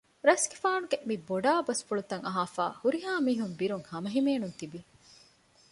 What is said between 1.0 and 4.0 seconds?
މިބޮޑާ ބަސްފުޅުތައް އަހާފައި ހުރިހާ މީހުން ބިރުން